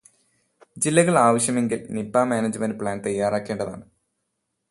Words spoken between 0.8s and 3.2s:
ജില്ലകള് ആവശ്യമെങ്കില് Nipah management plan